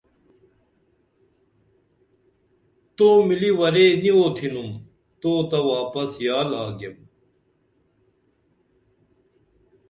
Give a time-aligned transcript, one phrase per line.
[2.95, 4.69] تو ملی ورے نی اُوتِھنُم
[5.21, 6.97] تو تہ واپس یال آگیم